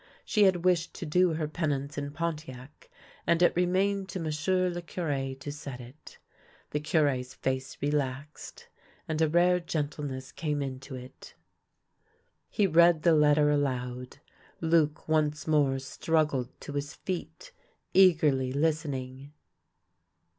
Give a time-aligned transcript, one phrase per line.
[0.25, 2.89] She had wished to do her pe nance in Pontiac,
[3.27, 6.17] and it remained to m'sieu' le Cure to set it.
[6.71, 8.67] The Cure's face relaxed,
[9.07, 11.35] and a rare gentleness came into it.
[12.49, 14.17] He read the letter aloud.
[14.59, 17.51] Luc once more struggled to his feet,
[17.93, 19.33] eagerly listening.